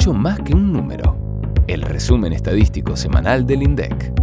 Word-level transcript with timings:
mucho 0.00 0.14
más 0.14 0.40
que 0.40 0.54
un 0.54 0.72
número. 0.72 1.14
El 1.66 1.82
resumen 1.82 2.32
estadístico 2.32 2.96
semanal 2.96 3.46
del 3.46 3.62
INDEC. 3.62 4.14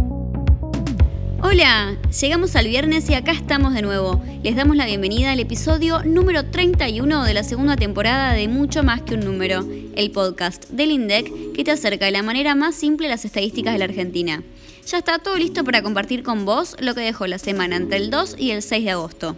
Hola, 1.40 1.96
llegamos 2.20 2.56
al 2.56 2.66
viernes 2.66 3.08
y 3.08 3.14
acá 3.14 3.30
estamos 3.30 3.74
de 3.74 3.82
nuevo. 3.82 4.20
Les 4.42 4.56
damos 4.56 4.76
la 4.76 4.86
bienvenida 4.86 5.30
al 5.30 5.38
episodio 5.38 6.02
número 6.02 6.46
31 6.46 7.22
de 7.22 7.32
la 7.32 7.44
segunda 7.44 7.76
temporada 7.76 8.32
de 8.32 8.48
Mucho 8.48 8.82
más 8.82 9.02
que 9.02 9.14
un 9.14 9.20
número, 9.20 9.64
el 9.94 10.10
podcast 10.10 10.68
del 10.68 10.90
INDEC 10.90 11.52
que 11.54 11.62
te 11.62 11.70
acerca 11.70 12.06
de 12.06 12.10
la 12.10 12.24
manera 12.24 12.56
más 12.56 12.74
simple 12.74 13.06
las 13.06 13.24
estadísticas 13.24 13.72
de 13.72 13.78
la 13.78 13.84
Argentina. 13.84 14.42
Ya 14.84 14.98
está 14.98 15.20
todo 15.20 15.36
listo 15.36 15.62
para 15.62 15.84
compartir 15.84 16.24
con 16.24 16.44
vos 16.44 16.74
lo 16.80 16.96
que 16.96 17.02
dejó 17.02 17.28
la 17.28 17.38
semana 17.38 17.76
entre 17.76 17.98
el 17.98 18.10
2 18.10 18.34
y 18.36 18.50
el 18.50 18.62
6 18.62 18.84
de 18.84 18.90
agosto. 18.90 19.36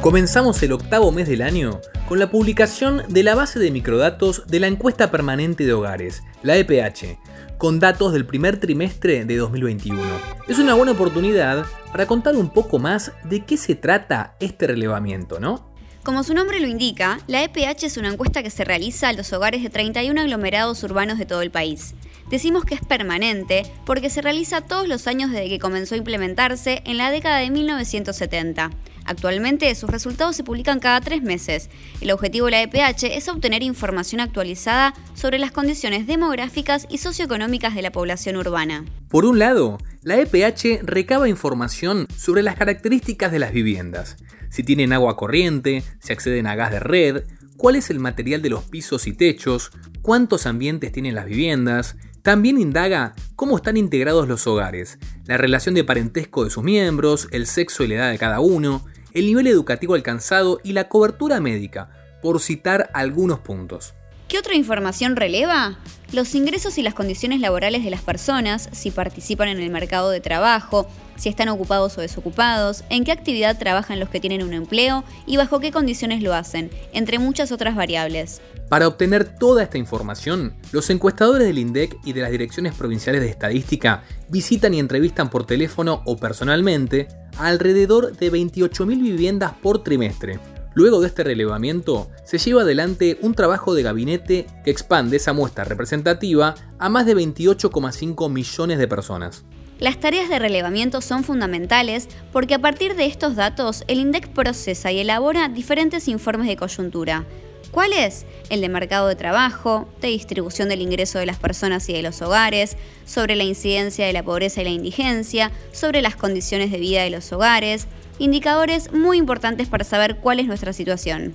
Comenzamos 0.00 0.62
el 0.62 0.72
octavo 0.72 1.12
mes 1.12 1.28
del 1.28 1.42
año 1.42 1.82
con 2.08 2.18
la 2.18 2.30
publicación 2.30 3.02
de 3.10 3.22
la 3.22 3.34
base 3.34 3.58
de 3.58 3.70
microdatos 3.70 4.46
de 4.46 4.58
la 4.58 4.66
encuesta 4.66 5.10
permanente 5.10 5.66
de 5.66 5.74
hogares, 5.74 6.22
la 6.42 6.56
EPH, 6.56 7.18
con 7.58 7.80
datos 7.80 8.14
del 8.14 8.24
primer 8.24 8.58
trimestre 8.58 9.26
de 9.26 9.36
2021. 9.36 10.00
Es 10.48 10.58
una 10.58 10.72
buena 10.72 10.92
oportunidad 10.92 11.66
para 11.92 12.06
contar 12.06 12.34
un 12.36 12.48
poco 12.48 12.78
más 12.78 13.12
de 13.24 13.44
qué 13.44 13.58
se 13.58 13.74
trata 13.74 14.36
este 14.40 14.68
relevamiento, 14.68 15.38
¿no? 15.38 15.70
Como 16.02 16.24
su 16.24 16.32
nombre 16.32 16.60
lo 16.60 16.66
indica, 16.66 17.20
la 17.26 17.42
EPH 17.42 17.84
es 17.84 17.98
una 17.98 18.08
encuesta 18.08 18.42
que 18.42 18.48
se 18.48 18.64
realiza 18.64 19.10
a 19.10 19.12
los 19.12 19.30
hogares 19.34 19.62
de 19.62 19.68
31 19.68 20.18
aglomerados 20.18 20.82
urbanos 20.82 21.18
de 21.18 21.26
todo 21.26 21.42
el 21.42 21.50
país. 21.50 21.94
Decimos 22.30 22.64
que 22.64 22.74
es 22.74 22.80
permanente 22.80 23.70
porque 23.84 24.08
se 24.08 24.22
realiza 24.22 24.62
todos 24.62 24.88
los 24.88 25.06
años 25.06 25.30
desde 25.30 25.50
que 25.50 25.58
comenzó 25.58 25.94
a 25.94 25.98
implementarse 25.98 26.80
en 26.86 26.96
la 26.96 27.10
década 27.10 27.36
de 27.36 27.50
1970. 27.50 28.70
Actualmente 29.10 29.74
sus 29.74 29.90
resultados 29.90 30.36
se 30.36 30.44
publican 30.44 30.78
cada 30.78 31.00
tres 31.00 31.20
meses. 31.20 31.68
El 32.00 32.12
objetivo 32.12 32.46
de 32.46 32.52
la 32.52 32.62
EPH 32.62 33.16
es 33.16 33.26
obtener 33.28 33.64
información 33.64 34.20
actualizada 34.20 34.94
sobre 35.14 35.40
las 35.40 35.50
condiciones 35.50 36.06
demográficas 36.06 36.86
y 36.88 36.98
socioeconómicas 36.98 37.74
de 37.74 37.82
la 37.82 37.90
población 37.90 38.36
urbana. 38.36 38.84
Por 39.08 39.24
un 39.24 39.40
lado, 39.40 39.78
la 40.04 40.16
EPH 40.20 40.84
recaba 40.84 41.28
información 41.28 42.06
sobre 42.16 42.44
las 42.44 42.54
características 42.54 43.32
de 43.32 43.40
las 43.40 43.52
viviendas, 43.52 44.16
si 44.48 44.62
tienen 44.62 44.92
agua 44.92 45.16
corriente, 45.16 45.82
si 45.98 46.12
acceden 46.12 46.46
a 46.46 46.54
gas 46.54 46.70
de 46.70 46.78
red, 46.78 47.24
cuál 47.56 47.74
es 47.74 47.90
el 47.90 47.98
material 47.98 48.42
de 48.42 48.50
los 48.50 48.62
pisos 48.62 49.08
y 49.08 49.12
techos, 49.12 49.72
cuántos 50.02 50.46
ambientes 50.46 50.92
tienen 50.92 51.16
las 51.16 51.26
viviendas, 51.26 51.96
también 52.22 52.60
indaga 52.60 53.14
cómo 53.34 53.56
están 53.56 53.76
integrados 53.76 54.28
los 54.28 54.46
hogares, 54.46 55.00
la 55.24 55.36
relación 55.36 55.74
de 55.74 55.82
parentesco 55.82 56.44
de 56.44 56.50
sus 56.50 56.62
miembros, 56.62 57.26
el 57.32 57.48
sexo 57.48 57.82
y 57.82 57.88
la 57.88 57.94
edad 57.96 58.10
de 58.12 58.18
cada 58.18 58.38
uno, 58.38 58.84
el 59.12 59.26
nivel 59.26 59.46
educativo 59.46 59.94
alcanzado 59.94 60.60
y 60.62 60.72
la 60.72 60.88
cobertura 60.88 61.40
médica, 61.40 61.90
por 62.22 62.40
citar 62.40 62.90
algunos 62.92 63.40
puntos. 63.40 63.94
¿Qué 64.30 64.38
otra 64.38 64.54
información 64.54 65.16
releva? 65.16 65.76
Los 66.12 66.36
ingresos 66.36 66.78
y 66.78 66.82
las 66.82 66.94
condiciones 66.94 67.40
laborales 67.40 67.82
de 67.82 67.90
las 67.90 68.00
personas, 68.00 68.68
si 68.70 68.92
participan 68.92 69.48
en 69.48 69.58
el 69.58 69.70
mercado 69.70 70.08
de 70.08 70.20
trabajo, 70.20 70.86
si 71.16 71.28
están 71.28 71.48
ocupados 71.48 71.98
o 71.98 72.00
desocupados, 72.00 72.84
en 72.90 73.02
qué 73.02 73.10
actividad 73.10 73.58
trabajan 73.58 73.98
los 73.98 74.08
que 74.08 74.20
tienen 74.20 74.44
un 74.44 74.52
empleo 74.52 75.02
y 75.26 75.36
bajo 75.36 75.58
qué 75.58 75.72
condiciones 75.72 76.22
lo 76.22 76.32
hacen, 76.32 76.70
entre 76.92 77.18
muchas 77.18 77.50
otras 77.50 77.74
variables. 77.74 78.40
Para 78.68 78.86
obtener 78.86 79.36
toda 79.36 79.64
esta 79.64 79.78
información, 79.78 80.54
los 80.70 80.88
encuestadores 80.90 81.48
del 81.48 81.58
INDEC 81.58 81.98
y 82.04 82.12
de 82.12 82.20
las 82.20 82.30
direcciones 82.30 82.72
provinciales 82.74 83.22
de 83.22 83.30
estadística 83.30 84.04
visitan 84.28 84.74
y 84.74 84.78
entrevistan 84.78 85.28
por 85.28 85.44
teléfono 85.44 86.02
o 86.06 86.16
personalmente 86.16 87.08
a 87.36 87.48
alrededor 87.48 88.16
de 88.16 88.30
28.000 88.30 88.86
viviendas 89.02 89.54
por 89.60 89.82
trimestre. 89.82 90.38
Luego 90.74 91.00
de 91.00 91.08
este 91.08 91.24
relevamiento, 91.24 92.08
se 92.24 92.38
lleva 92.38 92.62
adelante 92.62 93.18
un 93.22 93.34
trabajo 93.34 93.74
de 93.74 93.82
gabinete 93.82 94.46
que 94.64 94.70
expande 94.70 95.16
esa 95.16 95.32
muestra 95.32 95.64
representativa 95.64 96.54
a 96.78 96.88
más 96.88 97.06
de 97.06 97.16
28,5 97.16 98.30
millones 98.30 98.78
de 98.78 98.88
personas. 98.88 99.44
Las 99.80 99.98
tareas 99.98 100.28
de 100.28 100.38
relevamiento 100.38 101.00
son 101.00 101.24
fundamentales 101.24 102.08
porque 102.32 102.54
a 102.54 102.58
partir 102.58 102.94
de 102.94 103.06
estos 103.06 103.34
datos 103.34 103.82
el 103.88 103.98
INDEC 103.98 104.28
procesa 104.28 104.92
y 104.92 105.00
elabora 105.00 105.48
diferentes 105.48 106.06
informes 106.06 106.46
de 106.46 106.56
coyuntura, 106.56 107.24
¿Cuál 107.70 107.92
es? 107.92 108.26
El 108.48 108.62
de 108.62 108.68
mercado 108.68 109.06
de 109.06 109.14
trabajo, 109.14 109.88
de 110.00 110.08
distribución 110.08 110.68
del 110.68 110.82
ingreso 110.82 111.20
de 111.20 111.26
las 111.26 111.38
personas 111.38 111.88
y 111.88 111.92
de 111.92 112.02
los 112.02 112.20
hogares, 112.20 112.76
sobre 113.06 113.36
la 113.36 113.44
incidencia 113.44 114.06
de 114.06 114.12
la 114.12 114.24
pobreza 114.24 114.60
y 114.60 114.64
la 114.64 114.70
indigencia, 114.70 115.52
sobre 115.70 116.02
las 116.02 116.16
condiciones 116.16 116.72
de 116.72 116.78
vida 116.78 117.04
de 117.04 117.10
los 117.10 117.32
hogares, 117.32 117.86
indicadores 118.20 118.92
muy 118.92 119.16
importantes 119.16 119.66
para 119.68 119.82
saber 119.82 120.18
cuál 120.18 120.38
es 120.38 120.46
nuestra 120.46 120.72
situación. 120.72 121.34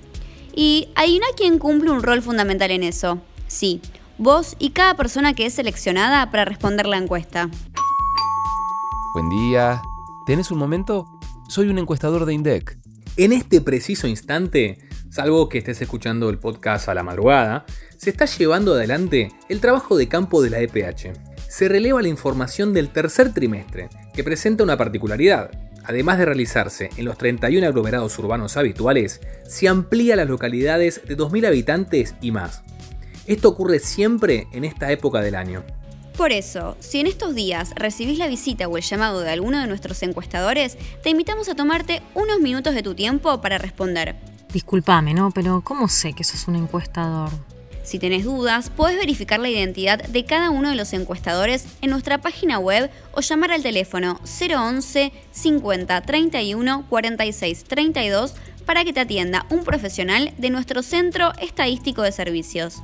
Y 0.54 0.88
hay 0.94 1.18
una 1.18 1.26
quien 1.36 1.58
cumple 1.58 1.90
un 1.90 2.02
rol 2.02 2.22
fundamental 2.22 2.70
en 2.70 2.84
eso. 2.84 3.18
Sí, 3.48 3.82
vos 4.16 4.56
y 4.58 4.70
cada 4.70 4.94
persona 4.94 5.34
que 5.34 5.44
es 5.44 5.54
seleccionada 5.54 6.30
para 6.30 6.46
responder 6.46 6.86
la 6.86 6.96
encuesta. 6.96 7.50
Buen 9.12 9.28
día. 9.28 9.82
¿Tenés 10.26 10.50
un 10.50 10.58
momento? 10.58 11.06
Soy 11.48 11.68
un 11.68 11.78
encuestador 11.78 12.24
de 12.24 12.34
INDEC. 12.34 12.78
En 13.16 13.32
este 13.32 13.60
preciso 13.60 14.06
instante, 14.06 14.78
salvo 15.10 15.48
que 15.48 15.58
estés 15.58 15.82
escuchando 15.82 16.30
el 16.30 16.38
podcast 16.38 16.88
a 16.88 16.94
la 16.94 17.02
madrugada, 17.02 17.66
se 17.96 18.10
está 18.10 18.26
llevando 18.26 18.74
adelante 18.74 19.32
el 19.48 19.60
trabajo 19.60 19.96
de 19.96 20.08
campo 20.08 20.42
de 20.42 20.50
la 20.50 20.60
EPH. 20.60 21.12
Se 21.48 21.68
releva 21.68 22.02
la 22.02 22.08
información 22.08 22.72
del 22.72 22.90
tercer 22.90 23.32
trimestre, 23.32 23.88
que 24.14 24.24
presenta 24.24 24.64
una 24.64 24.76
particularidad. 24.76 25.65
Además 25.86 26.18
de 26.18 26.24
realizarse 26.24 26.90
en 26.96 27.04
los 27.04 27.16
31 27.16 27.66
aglomerados 27.66 28.18
urbanos 28.18 28.56
habituales, 28.56 29.20
se 29.46 29.68
amplía 29.68 30.16
las 30.16 30.28
localidades 30.28 31.00
de 31.06 31.16
2.000 31.16 31.46
habitantes 31.46 32.16
y 32.20 32.32
más. 32.32 32.62
Esto 33.26 33.48
ocurre 33.48 33.78
siempre 33.78 34.48
en 34.52 34.64
esta 34.64 34.90
época 34.90 35.20
del 35.20 35.36
año. 35.36 35.64
Por 36.16 36.32
eso, 36.32 36.76
si 36.80 36.98
en 36.98 37.06
estos 37.06 37.34
días 37.34 37.72
recibís 37.76 38.18
la 38.18 38.26
visita 38.26 38.66
o 38.66 38.76
el 38.76 38.82
llamado 38.82 39.20
de 39.20 39.30
alguno 39.30 39.60
de 39.60 39.66
nuestros 39.68 40.02
encuestadores, 40.02 40.76
te 41.02 41.10
invitamos 41.10 41.48
a 41.48 41.54
tomarte 41.54 42.02
unos 42.14 42.40
minutos 42.40 42.74
de 42.74 42.82
tu 42.82 42.94
tiempo 42.94 43.40
para 43.40 43.58
responder. 43.58 44.16
Disculpame, 44.52 45.14
¿no? 45.14 45.30
Pero 45.30 45.60
¿cómo 45.62 45.88
sé 45.88 46.14
que 46.14 46.24
sos 46.24 46.48
un 46.48 46.56
encuestador? 46.56 47.30
Si 47.86 48.00
tenés 48.00 48.24
dudas, 48.24 48.68
podés 48.68 48.96
verificar 48.96 49.38
la 49.38 49.48
identidad 49.48 50.02
de 50.02 50.24
cada 50.24 50.50
uno 50.50 50.70
de 50.70 50.74
los 50.74 50.92
encuestadores 50.92 51.66
en 51.82 51.90
nuestra 51.90 52.18
página 52.18 52.58
web 52.58 52.90
o 53.12 53.20
llamar 53.20 53.52
al 53.52 53.62
teléfono 53.62 54.18
011 54.24 55.12
50 55.30 56.00
31 56.00 56.86
46 56.88 57.62
32 57.62 58.34
para 58.64 58.84
que 58.84 58.92
te 58.92 58.98
atienda 58.98 59.46
un 59.50 59.62
profesional 59.62 60.32
de 60.36 60.50
nuestro 60.50 60.82
Centro 60.82 61.32
Estadístico 61.40 62.02
de 62.02 62.10
Servicios. 62.10 62.82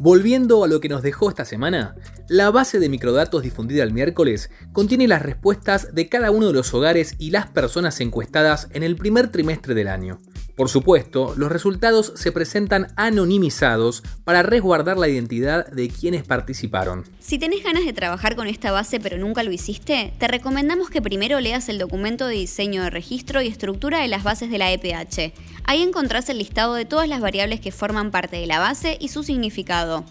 Volviendo 0.00 0.62
a 0.62 0.68
lo 0.68 0.78
que 0.80 0.88
nos 0.88 1.02
dejó 1.02 1.28
esta 1.28 1.44
semana, 1.44 1.96
la 2.28 2.52
base 2.52 2.78
de 2.78 2.88
microdatos 2.88 3.42
difundida 3.42 3.82
el 3.82 3.92
miércoles 3.92 4.48
contiene 4.72 5.08
las 5.08 5.22
respuestas 5.22 5.92
de 5.92 6.08
cada 6.08 6.30
uno 6.30 6.46
de 6.46 6.52
los 6.52 6.72
hogares 6.72 7.16
y 7.18 7.30
las 7.30 7.48
personas 7.48 8.00
encuestadas 8.00 8.68
en 8.72 8.84
el 8.84 8.94
primer 8.94 9.32
trimestre 9.32 9.74
del 9.74 9.88
año. 9.88 10.20
Por 10.54 10.68
supuesto, 10.68 11.34
los 11.36 11.50
resultados 11.50 12.12
se 12.16 12.32
presentan 12.32 12.88
anonimizados 12.96 14.02
para 14.24 14.42
resguardar 14.42 14.98
la 14.98 15.08
identidad 15.08 15.66
de 15.68 15.88
quienes 15.88 16.24
participaron. 16.24 17.04
Si 17.20 17.38
tenés 17.38 17.62
ganas 17.64 17.84
de 17.84 17.92
trabajar 17.92 18.36
con 18.36 18.46
esta 18.46 18.72
base 18.72 19.00
pero 19.00 19.18
nunca 19.18 19.42
lo 19.42 19.52
hiciste, 19.52 20.12
te 20.18 20.28
recomendamos 20.28 20.90
que 20.90 21.02
primero 21.02 21.40
leas 21.40 21.68
el 21.68 21.78
documento 21.78 22.26
de 22.26 22.34
diseño 22.34 22.82
de 22.82 22.90
registro 22.90 23.42
y 23.42 23.48
estructura 23.48 24.00
de 24.00 24.08
las 24.08 24.24
bases 24.24 24.50
de 24.50 24.58
la 24.58 24.72
EPH. 24.72 25.32
Ahí 25.68 25.82
encontrás 25.82 26.28
el 26.30 26.38
listado 26.38 26.72
de 26.72 26.86
todas 26.86 27.10
las 27.10 27.20
variables 27.20 27.60
que 27.60 27.72
forman 27.72 28.10
parte 28.10 28.36
de 28.36 28.46
la 28.46 28.58
base 28.58 28.96
y 28.98 29.08
su 29.08 29.22
significado. 29.22 30.02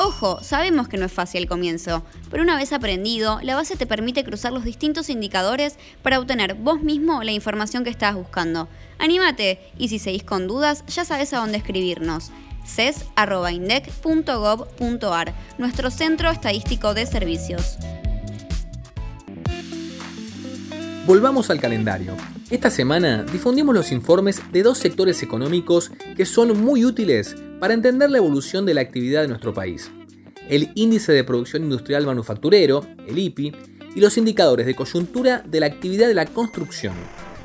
Ojo, 0.00 0.42
sabemos 0.42 0.88
que 0.88 0.96
no 0.96 1.06
es 1.06 1.12
fácil 1.12 1.42
el 1.42 1.48
comienzo, 1.48 2.02
pero 2.28 2.42
una 2.42 2.56
vez 2.56 2.72
aprendido, 2.72 3.38
la 3.44 3.54
base 3.54 3.76
te 3.76 3.86
permite 3.86 4.24
cruzar 4.24 4.52
los 4.52 4.64
distintos 4.64 5.08
indicadores 5.08 5.78
para 6.02 6.18
obtener 6.18 6.54
vos 6.54 6.82
mismo 6.82 7.22
la 7.22 7.30
información 7.30 7.84
que 7.84 7.90
estás 7.90 8.16
buscando. 8.16 8.68
Anímate 8.98 9.60
y 9.78 9.90
si 9.90 10.00
seguís 10.00 10.24
con 10.24 10.48
dudas, 10.48 10.82
ya 10.88 11.04
sabes 11.04 11.32
a 11.32 11.38
dónde 11.38 11.58
escribirnos 11.58 12.32
ces.indec.gov.ar, 12.64 15.34
nuestro 15.56 15.92
centro 15.92 16.30
estadístico 16.30 16.94
de 16.94 17.06
servicios. 17.06 17.78
Volvamos 21.06 21.50
al 21.50 21.60
calendario. 21.60 22.16
Esta 22.50 22.68
semana 22.68 23.22
difundimos 23.22 23.72
los 23.72 23.92
informes 23.92 24.42
de 24.50 24.64
dos 24.64 24.78
sectores 24.78 25.22
económicos 25.22 25.92
que 26.16 26.26
son 26.26 26.60
muy 26.60 26.84
útiles 26.84 27.36
para 27.60 27.74
entender 27.74 28.10
la 28.10 28.18
evolución 28.18 28.66
de 28.66 28.74
la 28.74 28.80
actividad 28.80 29.22
de 29.22 29.28
nuestro 29.28 29.54
país. 29.54 29.88
El 30.48 30.72
Índice 30.74 31.12
de 31.12 31.22
Producción 31.22 31.62
Industrial 31.62 32.04
Manufacturero, 32.04 32.84
el 33.06 33.20
IPI, 33.20 33.52
y 33.94 34.00
los 34.00 34.18
indicadores 34.18 34.66
de 34.66 34.74
coyuntura 34.74 35.44
de 35.46 35.60
la 35.60 35.66
actividad 35.66 36.08
de 36.08 36.14
la 36.14 36.26
construcción. 36.26 36.94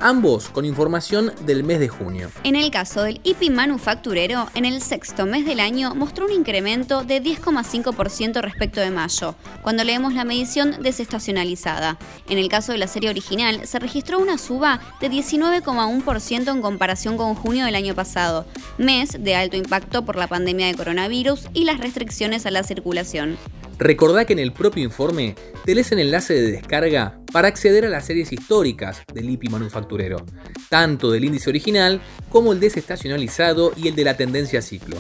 Ambos 0.02 0.50
con 0.50 0.66
información 0.66 1.32
del 1.46 1.64
mes 1.64 1.80
de 1.80 1.88
junio. 1.88 2.32
En 2.44 2.56
el 2.56 2.72
caso 2.72 3.04
del 3.04 3.22
IPI 3.24 3.50
manufacturero, 3.50 4.50
en 4.54 4.66
el 4.66 4.82
sexto 4.82 5.26
mes 5.26 5.46
del 5.46 5.60
año 5.60 5.96
mostró 5.96 6.26
un 6.26 6.32
incremento 6.32 7.04
de 7.04 7.22
10,5% 7.22 8.42
respecto 8.42 8.82
de 8.82 8.92
mayo, 8.92 9.36
cuando 9.62 9.84
leemos 9.84 10.14
la 10.14 10.26
medición 10.26 10.82
desestacionalizada. 10.82 11.98
En 12.28 12.38
el 12.38 12.50
caso 12.50 12.72
de 12.72 12.78
la 12.78 12.88
serie 12.88 13.10
original, 13.10 13.68
se 13.68 13.80
registró 13.80 14.20
una 14.20 14.38
suba 14.38 14.80
de 15.00 15.10
19,1% 15.10 16.52
en 16.52 16.62
comparación 16.62 17.18
con 17.18 17.36
junio 17.36 17.66
del 17.66 17.76
año 17.76 17.96
pasado, 17.96 18.46
mes 18.78 19.24
de 19.24 19.36
alto 19.36 19.58
impacto 19.58 20.04
por 20.04 20.16
la 20.16 20.28
pandemia 20.28 20.68
de 20.68 20.76
coronavirus 20.76 21.48
y 21.54 21.66
las 21.66 21.80
restricciones 21.80 22.46
a 22.46 22.52
la 22.52 22.64
circulación. 22.64 23.38
Recordá 23.82 24.26
que 24.26 24.34
en 24.34 24.40
el 24.40 24.54
propio 24.54 24.84
informe 24.84 25.34
tenés 25.66 25.92
el 25.92 25.98
enlace 25.98 26.36
de 26.36 26.52
descarga 26.52 27.20
para 27.34 27.48
acceder 27.48 27.84
a 27.84 27.90
las 27.90 28.06
series 28.06 28.32
históricas 28.32 29.02
del 29.12 29.28
IPI 29.28 29.50
manufacturero, 29.50 30.24
tanto 30.70 31.10
del 31.10 31.26
índice 31.26 31.50
original 31.50 32.00
como 32.30 32.54
el 32.54 32.60
desestacionalizado 32.60 33.74
y 33.76 33.88
el 33.88 33.96
de 33.96 34.04
la 34.04 34.16
tendencia 34.16 34.62
ciclo. 34.62 34.98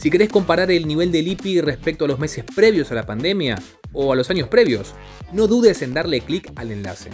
Si 0.00 0.10
querés 0.10 0.30
comparar 0.30 0.70
el 0.70 0.88
nivel 0.88 1.12
del 1.12 1.28
IPI 1.28 1.60
respecto 1.60 2.06
a 2.06 2.08
los 2.08 2.18
meses 2.18 2.42
previos 2.54 2.90
a 2.90 2.94
la 2.94 3.04
pandemia 3.04 3.60
o 3.92 4.14
a 4.14 4.16
los 4.16 4.30
años 4.30 4.48
previos, 4.48 4.94
no 5.30 5.46
dudes 5.46 5.82
en 5.82 5.92
darle 5.92 6.22
clic 6.22 6.50
al 6.56 6.72
enlace. 6.72 7.10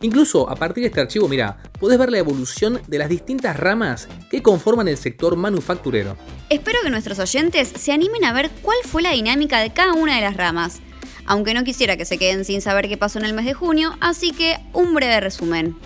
Incluso 0.00 0.50
a 0.50 0.56
partir 0.56 0.82
de 0.82 0.88
este 0.88 1.00
archivo, 1.00 1.28
mira, 1.28 1.58
podés 1.78 1.96
ver 1.96 2.10
la 2.10 2.18
evolución 2.18 2.80
de 2.88 2.98
las 2.98 3.08
distintas 3.08 3.56
ramas 3.56 4.08
que 4.32 4.42
conforman 4.42 4.88
el 4.88 4.96
sector 4.96 5.36
manufacturero. 5.36 6.16
Espero 6.50 6.80
que 6.82 6.90
nuestros 6.90 7.20
oyentes 7.20 7.68
se 7.68 7.92
animen 7.92 8.24
a 8.24 8.32
ver 8.32 8.50
cuál 8.62 8.78
fue 8.82 9.02
la 9.02 9.12
dinámica 9.12 9.60
de 9.60 9.72
cada 9.72 9.92
una 9.92 10.16
de 10.16 10.22
las 10.22 10.36
ramas, 10.36 10.80
aunque 11.24 11.54
no 11.54 11.62
quisiera 11.62 11.96
que 11.96 12.04
se 12.04 12.18
queden 12.18 12.44
sin 12.44 12.60
saber 12.62 12.88
qué 12.88 12.96
pasó 12.96 13.20
en 13.20 13.26
el 13.26 13.32
mes 13.32 13.44
de 13.44 13.54
junio, 13.54 13.96
así 14.00 14.32
que 14.32 14.56
un 14.72 14.92
breve 14.92 15.20
resumen. 15.20 15.76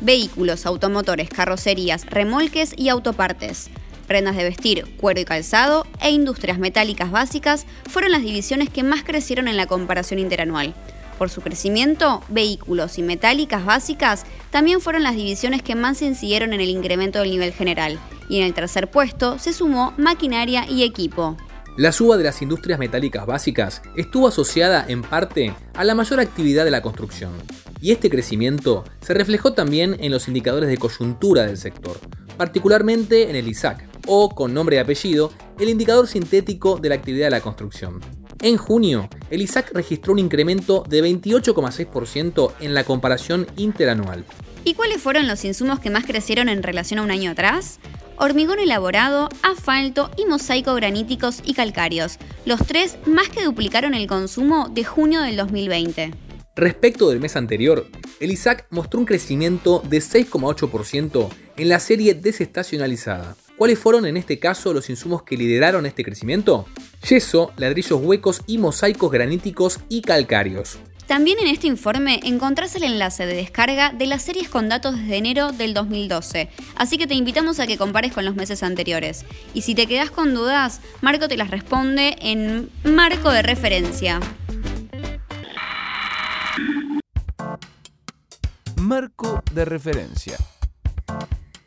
Vehículos, 0.00 0.64
automotores, 0.64 1.28
carrocerías, 1.28 2.06
remolques 2.06 2.72
y 2.78 2.88
autopartes. 2.88 3.68
Prendas 4.06 4.36
de 4.36 4.44
vestir, 4.44 4.96
cuero 4.96 5.20
y 5.20 5.24
calzado 5.24 5.86
e 6.00 6.10
industrias 6.10 6.58
metálicas 6.58 7.10
básicas 7.10 7.66
fueron 7.88 8.12
las 8.12 8.22
divisiones 8.22 8.68
que 8.68 8.82
más 8.82 9.04
crecieron 9.04 9.48
en 9.48 9.56
la 9.56 9.66
comparación 9.66 10.18
interanual. 10.18 10.74
Por 11.18 11.30
su 11.30 11.40
crecimiento, 11.40 12.22
vehículos 12.28 12.98
y 12.98 13.02
metálicas 13.02 13.64
básicas 13.64 14.24
también 14.50 14.80
fueron 14.80 15.02
las 15.02 15.14
divisiones 15.14 15.62
que 15.62 15.74
más 15.74 16.02
incidieron 16.02 16.52
en 16.52 16.60
el 16.60 16.68
incremento 16.68 17.20
del 17.20 17.30
nivel 17.30 17.52
general, 17.52 17.98
y 18.28 18.38
en 18.38 18.44
el 18.44 18.54
tercer 18.54 18.90
puesto 18.90 19.38
se 19.38 19.52
sumó 19.52 19.94
maquinaria 19.96 20.68
y 20.68 20.82
equipo. 20.82 21.36
La 21.76 21.92
suba 21.92 22.16
de 22.16 22.24
las 22.24 22.42
industrias 22.42 22.78
metálicas 22.78 23.24
básicas 23.24 23.82
estuvo 23.96 24.28
asociada 24.28 24.84
en 24.88 25.02
parte 25.02 25.54
a 25.74 25.84
la 25.84 25.94
mayor 25.94 26.20
actividad 26.20 26.64
de 26.64 26.70
la 26.70 26.82
construcción, 26.82 27.32
y 27.80 27.92
este 27.92 28.10
crecimiento 28.10 28.84
se 29.00 29.14
reflejó 29.14 29.52
también 29.52 29.96
en 30.00 30.12
los 30.12 30.28
indicadores 30.28 30.68
de 30.68 30.76
coyuntura 30.76 31.46
del 31.46 31.56
sector, 31.56 31.98
particularmente 32.36 33.30
en 33.30 33.36
el 33.36 33.48
ISAC, 33.48 33.91
o 34.06 34.30
con 34.30 34.54
nombre 34.54 34.76
y 34.76 34.78
apellido, 34.78 35.32
el 35.58 35.68
indicador 35.68 36.06
sintético 36.06 36.78
de 36.78 36.88
la 36.88 36.94
actividad 36.96 37.26
de 37.26 37.30
la 37.30 37.40
construcción. 37.40 38.00
En 38.40 38.56
junio, 38.56 39.08
el 39.30 39.42
ISAC 39.42 39.72
registró 39.72 40.12
un 40.12 40.18
incremento 40.18 40.84
de 40.88 41.02
28,6% 41.02 42.52
en 42.60 42.74
la 42.74 42.84
comparación 42.84 43.46
interanual. 43.56 44.24
¿Y 44.64 44.74
cuáles 44.74 45.00
fueron 45.00 45.28
los 45.28 45.44
insumos 45.44 45.80
que 45.80 45.90
más 45.90 46.04
crecieron 46.04 46.48
en 46.48 46.62
relación 46.62 46.98
a 47.00 47.02
un 47.02 47.10
año 47.10 47.30
atrás? 47.30 47.78
Hormigón 48.16 48.58
elaborado, 48.60 49.28
asfalto 49.42 50.10
y 50.16 50.26
mosaico 50.26 50.74
graníticos 50.74 51.40
y 51.44 51.54
calcáreos, 51.54 52.18
los 52.44 52.64
tres 52.66 52.96
más 53.06 53.28
que 53.28 53.44
duplicaron 53.44 53.94
el 53.94 54.06
consumo 54.06 54.68
de 54.68 54.84
junio 54.84 55.20
del 55.22 55.36
2020. 55.36 56.12
Respecto 56.54 57.08
del 57.08 57.20
mes 57.20 57.36
anterior, 57.36 57.86
el 58.20 58.30
ISAC 58.30 58.66
mostró 58.70 59.00
un 59.00 59.06
crecimiento 59.06 59.82
de 59.88 59.98
6,8% 59.98 61.28
en 61.56 61.68
la 61.68 61.80
serie 61.80 62.14
desestacionalizada. 62.14 63.36
¿Cuáles 63.62 63.78
fueron 63.78 64.06
en 64.06 64.16
este 64.16 64.40
caso 64.40 64.72
los 64.72 64.90
insumos 64.90 65.22
que 65.22 65.36
lideraron 65.36 65.86
este 65.86 66.02
crecimiento? 66.02 66.66
Yeso, 67.08 67.52
ladrillos 67.56 68.00
huecos 68.02 68.40
y 68.48 68.58
mosaicos 68.58 69.12
graníticos 69.12 69.78
y 69.88 70.02
calcáreos. 70.02 70.80
También 71.06 71.38
en 71.38 71.46
este 71.46 71.68
informe 71.68 72.18
encontrás 72.24 72.74
el 72.74 72.82
enlace 72.82 73.24
de 73.24 73.36
descarga 73.36 73.92
de 73.92 74.06
las 74.08 74.22
series 74.22 74.48
con 74.48 74.68
datos 74.68 74.96
desde 74.96 75.16
enero 75.16 75.52
del 75.52 75.74
2012, 75.74 76.48
así 76.74 76.98
que 76.98 77.06
te 77.06 77.14
invitamos 77.14 77.60
a 77.60 77.68
que 77.68 77.78
compares 77.78 78.12
con 78.12 78.24
los 78.24 78.34
meses 78.34 78.64
anteriores. 78.64 79.24
Y 79.54 79.62
si 79.62 79.76
te 79.76 79.86
quedas 79.86 80.10
con 80.10 80.34
dudas, 80.34 80.80
Marco 81.00 81.28
te 81.28 81.36
las 81.36 81.52
responde 81.52 82.16
en 82.18 82.68
marco 82.82 83.30
de 83.30 83.42
referencia. 83.42 84.18
Marco 88.74 89.40
de 89.52 89.64
referencia. 89.64 90.36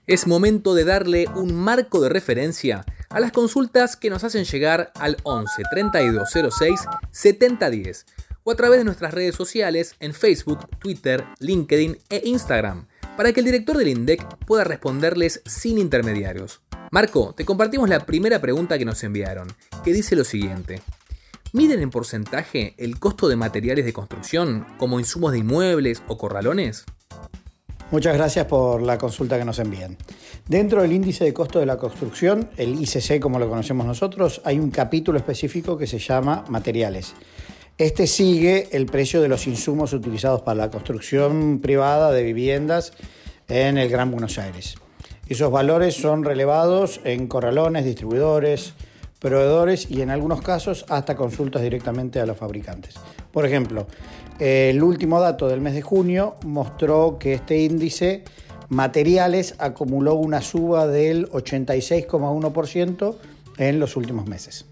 Es 0.07 0.28
momento 0.28 0.75
de 0.75 0.84
darle 0.84 1.25
un 1.34 1.56
marco 1.56 2.00
de 2.00 2.10
referencia 2.10 2.86
a 3.10 3.19
las 3.19 3.31
consultas 3.31 3.96
que 3.96 4.12
nos 4.12 4.24
hacen 4.24 4.46
llegar 4.46 4.92
al 5.00 5.18
11 5.24 5.63
3206 5.72 6.80
7010 7.10 8.06
o 8.44 8.52
a 8.52 8.56
través 8.56 8.78
de 8.78 8.86
nuestras 8.86 9.16
redes 9.16 9.34
sociales 9.34 9.96
en 10.00 10.13
Facebook, 10.13 10.69
Twitter, 10.78 11.24
LinkedIn 11.40 11.98
e 12.12 12.22
Instagram, 12.24 12.86
para 13.18 13.34
que 13.34 13.40
el 13.40 13.48
director 13.48 13.78
del 13.78 13.88
INDEC 13.88 14.24
pueda 14.46 14.63
responderles 14.63 15.42
sin 15.48 15.80
intermediarios. 15.80 16.62
Marco, 16.92 17.34
te 17.36 17.44
compartimos 17.44 17.90
la 17.90 18.06
primera 18.06 18.40
pregunta 18.40 18.78
que 18.78 18.86
nos 18.86 19.04
enviaron, 19.04 19.48
que 19.84 19.92
dice 19.92 20.16
lo 20.16 20.24
siguiente. 20.24 20.84
¿Miden 21.52 21.81
en 21.81 21.90
porcentaje 21.90 22.75
el 22.78 23.00
costo 23.00 23.28
de 23.28 23.38
materiales 23.38 23.86
de 23.86 23.94
construcción, 23.94 24.68
como 24.78 25.00
insumos 25.00 25.31
de 25.31 25.40
inmuebles 25.40 26.04
o 26.07 26.19
corralones? 26.19 26.86
Muchas 27.91 28.17
gracias 28.17 28.47
por 28.47 28.81
la 28.81 28.97
consulta 28.97 29.37
que 29.37 29.45
nos 29.45 29.59
envían. 29.59 29.95
Dentro 30.47 30.81
del 30.81 30.91
índice 30.91 31.23
de 31.23 31.33
costo 31.33 31.59
de 31.59 31.67
la 31.67 31.77
construcción, 31.77 32.49
el 32.57 32.81
ICC 32.81 33.19
como 33.19 33.37
lo 33.37 33.47
conocemos 33.47 33.85
nosotros, 33.85 34.41
hay 34.43 34.57
un 34.57 34.71
capítulo 34.71 35.19
específico 35.19 35.77
que 35.77 35.85
se 35.85 35.99
llama 35.99 36.43
materiales. 36.49 37.13
Este 37.77 38.07
sigue 38.07 38.69
el 38.71 38.87
precio 38.87 39.21
de 39.21 39.27
los 39.27 39.45
insumos 39.45 39.93
utilizados 39.93 40.41
para 40.41 40.55
la 40.57 40.71
construcción 40.71 41.59
privada 41.61 42.11
de 42.11 42.23
viviendas 42.23 42.93
en 43.49 43.77
el 43.77 43.89
Gran 43.89 44.09
Buenos 44.09 44.39
Aires. 44.39 44.75
Esos 45.29 45.51
valores 45.51 45.93
son 45.95 46.23
relevados 46.23 47.01
en 47.03 47.27
corralones, 47.27 47.85
distribuidores, 47.85 48.73
proveedores 49.19 49.89
y 49.91 50.01
en 50.01 50.09
algunos 50.09 50.41
casos 50.41 50.85
hasta 50.89 51.15
consultas 51.15 51.61
directamente 51.61 52.19
a 52.19 52.25
los 52.25 52.37
fabricantes. 52.37 52.95
Por 53.31 53.45
ejemplo, 53.45 53.87
el 54.39 54.83
último 54.83 55.19
dato 55.19 55.47
del 55.47 55.61
mes 55.61 55.73
de 55.73 55.81
junio 55.81 56.35
mostró 56.43 57.17
que 57.19 57.33
este 57.33 57.59
índice 57.59 58.23
materiales 58.69 59.55
acumuló 59.59 60.15
una 60.15 60.41
suba 60.41 60.87
del 60.87 61.29
86,1% 61.29 63.15
en 63.57 63.79
los 63.79 63.95
últimos 63.95 64.27
meses. 64.27 64.65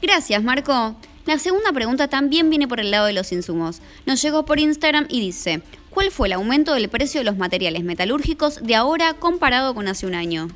Gracias, 0.00 0.42
Marco. 0.42 0.96
La 1.26 1.38
segunda 1.38 1.72
pregunta 1.72 2.08
también 2.08 2.50
viene 2.50 2.68
por 2.68 2.80
el 2.80 2.90
lado 2.90 3.06
de 3.06 3.14
los 3.14 3.32
insumos. 3.32 3.80
Nos 4.04 4.20
llegó 4.20 4.44
por 4.44 4.60
Instagram 4.60 5.06
y 5.08 5.20
dice, 5.20 5.62
¿cuál 5.90 6.10
fue 6.10 6.28
el 6.28 6.34
aumento 6.34 6.74
del 6.74 6.90
precio 6.90 7.20
de 7.20 7.24
los 7.24 7.38
materiales 7.38 7.82
metalúrgicos 7.82 8.62
de 8.62 8.74
ahora 8.74 9.14
comparado 9.14 9.74
con 9.74 9.88
hace 9.88 10.06
un 10.06 10.14
año? 10.14 10.48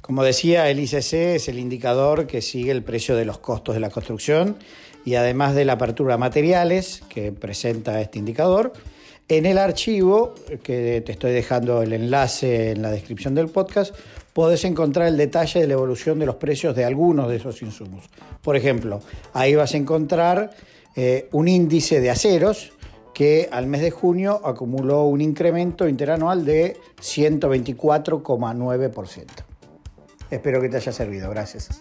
Como 0.00 0.22
decía, 0.22 0.70
el 0.70 0.80
ICC 0.80 1.12
es 1.34 1.48
el 1.48 1.58
indicador 1.58 2.26
que 2.26 2.40
sigue 2.40 2.70
el 2.70 2.82
precio 2.82 3.14
de 3.14 3.26
los 3.26 3.38
costos 3.38 3.74
de 3.74 3.80
la 3.82 3.90
construcción 3.90 4.56
y 5.04 5.14
además 5.14 5.54
de 5.54 5.64
la 5.64 5.74
apertura 5.74 6.14
de 6.14 6.18
materiales 6.18 7.02
que 7.08 7.32
presenta 7.32 8.00
este 8.00 8.18
indicador, 8.18 8.72
en 9.28 9.44
el 9.44 9.58
archivo, 9.58 10.34
que 10.62 11.02
te 11.04 11.12
estoy 11.12 11.32
dejando 11.32 11.82
el 11.82 11.92
enlace 11.92 12.70
en 12.70 12.80
la 12.80 12.90
descripción 12.90 13.34
del 13.34 13.48
podcast, 13.48 13.94
podés 14.32 14.64
encontrar 14.64 15.08
el 15.08 15.18
detalle 15.18 15.60
de 15.60 15.66
la 15.66 15.74
evolución 15.74 16.18
de 16.18 16.24
los 16.24 16.36
precios 16.36 16.74
de 16.74 16.84
algunos 16.84 17.28
de 17.28 17.36
esos 17.36 17.60
insumos. 17.60 18.04
Por 18.40 18.56
ejemplo, 18.56 19.00
ahí 19.34 19.54
vas 19.54 19.74
a 19.74 19.76
encontrar 19.76 20.52
eh, 20.96 21.28
un 21.32 21.48
índice 21.48 22.00
de 22.00 22.10
aceros 22.10 22.72
que 23.12 23.48
al 23.50 23.66
mes 23.66 23.82
de 23.82 23.90
junio 23.90 24.40
acumuló 24.44 25.04
un 25.04 25.20
incremento 25.20 25.88
interanual 25.88 26.44
de 26.44 26.76
124,9%. 27.00 29.24
Espero 30.30 30.60
que 30.60 30.68
te 30.68 30.76
haya 30.76 30.92
servido. 30.92 31.30
Gracias. 31.30 31.80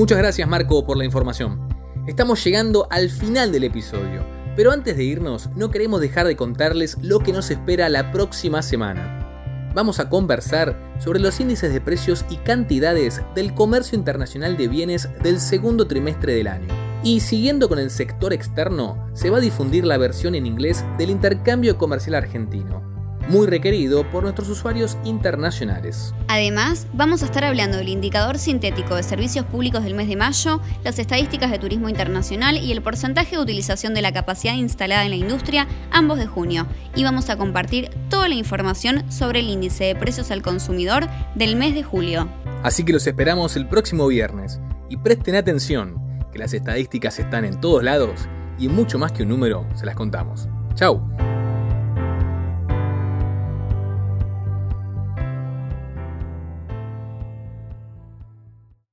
Muchas 0.00 0.16
gracias 0.16 0.48
Marco 0.48 0.86
por 0.86 0.96
la 0.96 1.04
información. 1.04 1.60
Estamos 2.06 2.42
llegando 2.42 2.86
al 2.88 3.10
final 3.10 3.52
del 3.52 3.64
episodio, 3.64 4.24
pero 4.56 4.72
antes 4.72 4.96
de 4.96 5.04
irnos 5.04 5.50
no 5.56 5.70
queremos 5.70 6.00
dejar 6.00 6.26
de 6.26 6.36
contarles 6.36 6.96
lo 7.02 7.18
que 7.18 7.34
nos 7.34 7.50
espera 7.50 7.90
la 7.90 8.10
próxima 8.10 8.62
semana. 8.62 9.70
Vamos 9.74 10.00
a 10.00 10.08
conversar 10.08 10.80
sobre 10.98 11.20
los 11.20 11.38
índices 11.38 11.70
de 11.70 11.82
precios 11.82 12.24
y 12.30 12.36
cantidades 12.36 13.20
del 13.34 13.52
comercio 13.52 13.98
internacional 13.98 14.56
de 14.56 14.68
bienes 14.68 15.10
del 15.22 15.38
segundo 15.38 15.86
trimestre 15.86 16.32
del 16.32 16.46
año. 16.46 16.68
Y 17.04 17.20
siguiendo 17.20 17.68
con 17.68 17.78
el 17.78 17.90
sector 17.90 18.32
externo, 18.32 19.06
se 19.12 19.28
va 19.28 19.36
a 19.36 19.42
difundir 19.42 19.84
la 19.84 19.98
versión 19.98 20.34
en 20.34 20.46
inglés 20.46 20.82
del 20.96 21.10
intercambio 21.10 21.76
comercial 21.76 22.14
argentino, 22.14 22.89
muy 23.30 23.46
requerido 23.46 24.10
por 24.10 24.24
nuestros 24.24 24.48
usuarios 24.48 24.98
internacionales. 25.04 26.12
Además, 26.26 26.88
vamos 26.92 27.22
a 27.22 27.26
estar 27.26 27.44
hablando 27.44 27.78
del 27.78 27.88
indicador 27.88 28.38
sintético 28.38 28.96
de 28.96 29.04
servicios 29.04 29.46
públicos 29.46 29.84
del 29.84 29.94
mes 29.94 30.08
de 30.08 30.16
mayo, 30.16 30.60
las 30.82 30.98
estadísticas 30.98 31.50
de 31.50 31.58
turismo 31.58 31.88
internacional 31.88 32.58
y 32.58 32.72
el 32.72 32.82
porcentaje 32.82 33.36
de 33.36 33.42
utilización 33.42 33.94
de 33.94 34.02
la 34.02 34.12
capacidad 34.12 34.54
instalada 34.54 35.04
en 35.04 35.10
la 35.10 35.16
industria, 35.16 35.68
ambos 35.92 36.18
de 36.18 36.26
junio. 36.26 36.66
Y 36.96 37.04
vamos 37.04 37.30
a 37.30 37.36
compartir 37.36 37.90
toda 38.08 38.28
la 38.28 38.34
información 38.34 39.10
sobre 39.10 39.40
el 39.40 39.48
índice 39.48 39.84
de 39.84 39.94
precios 39.94 40.30
al 40.32 40.42
consumidor 40.42 41.08
del 41.36 41.54
mes 41.54 41.74
de 41.74 41.84
julio. 41.84 42.28
Así 42.64 42.84
que 42.84 42.92
los 42.92 43.06
esperamos 43.06 43.56
el 43.56 43.68
próximo 43.68 44.08
viernes. 44.08 44.60
Y 44.88 44.96
presten 44.96 45.36
atención, 45.36 46.00
que 46.32 46.40
las 46.40 46.52
estadísticas 46.52 47.20
están 47.20 47.44
en 47.44 47.60
todos 47.60 47.84
lados 47.84 48.28
y 48.58 48.68
mucho 48.68 48.98
más 48.98 49.12
que 49.12 49.22
un 49.22 49.28
número 49.28 49.66
se 49.74 49.86
las 49.86 49.94
contamos. 49.94 50.48
¡Chao! 50.74 51.29